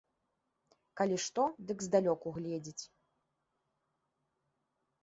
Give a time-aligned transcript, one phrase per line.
[1.01, 2.79] Калі што, дык здалёк угледзіць.